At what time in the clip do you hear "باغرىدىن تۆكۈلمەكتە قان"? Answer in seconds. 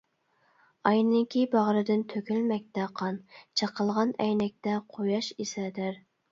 1.51-3.21